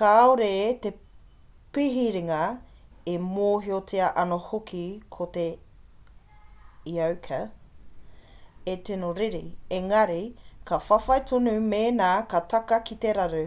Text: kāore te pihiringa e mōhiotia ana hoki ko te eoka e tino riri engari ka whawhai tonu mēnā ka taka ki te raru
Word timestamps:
kāore 0.00 0.50
te 0.84 0.90
pihiringa 1.78 2.38
e 3.14 3.14
mōhiotia 3.30 4.10
ana 4.24 4.38
hoki 4.50 4.84
ko 5.18 5.26
te 5.38 5.46
eoka 6.94 7.40
e 8.76 8.78
tino 8.92 9.12
riri 9.18 9.44
engari 9.82 10.22
ka 10.72 10.82
whawhai 10.88 11.20
tonu 11.34 11.56
mēnā 11.76 12.12
ka 12.34 12.46
taka 12.56 12.82
ki 12.90 13.02
te 13.06 13.16
raru 13.22 13.46